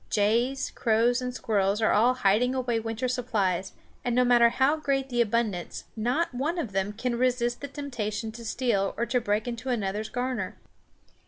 Jays, 0.09 0.71
crows, 0.71 1.21
and 1.21 1.31
squirrels 1.31 1.79
are 1.79 1.91
all 1.91 2.15
hiding 2.15 2.55
away 2.55 2.79
winter's 2.79 3.13
supplies, 3.13 3.73
and 4.03 4.15
no 4.15 4.25
matter 4.25 4.49
how 4.49 4.75
great 4.75 5.09
the 5.09 5.21
abundance, 5.21 5.83
not 5.95 6.33
one 6.33 6.57
of 6.57 6.71
them 6.71 6.91
can 6.91 7.19
resist 7.19 7.61
the 7.61 7.67
temptation 7.67 8.31
to 8.31 8.43
steal 8.43 8.95
or 8.97 9.05
to 9.05 9.21
break 9.21 9.47
into 9.47 9.69
another's 9.69 10.09
garner. 10.09 10.55